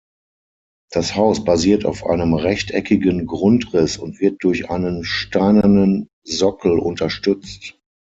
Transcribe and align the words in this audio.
Das 0.89 1.15
Haus 1.15 1.43
basiert 1.45 1.85
auf 1.85 2.03
einem 2.07 2.33
rechteckigen 2.33 3.27
Grundriss 3.27 3.97
und 3.97 4.19
wird 4.19 4.43
durch 4.43 4.67
einen 4.71 5.03
steinernen 5.03 6.09
Sockel 6.23 6.79
unterstützt. 6.79 7.79